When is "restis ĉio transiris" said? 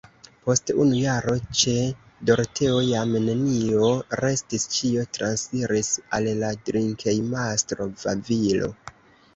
4.25-5.93